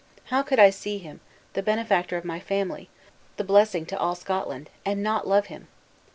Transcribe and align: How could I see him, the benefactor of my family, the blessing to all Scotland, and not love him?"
How 0.31 0.41
could 0.41 0.57
I 0.57 0.71
see 0.71 0.97
him, 0.97 1.19
the 1.53 1.61
benefactor 1.61 2.17
of 2.17 2.25
my 2.25 2.39
family, 2.39 2.89
the 3.37 3.43
blessing 3.43 3.85
to 3.85 3.99
all 3.99 4.15
Scotland, 4.15 4.71
and 4.83 5.03
not 5.03 5.27
love 5.27 5.45
him?" 5.45 5.67